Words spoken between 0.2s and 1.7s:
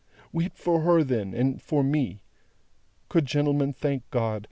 Weep for her, then, and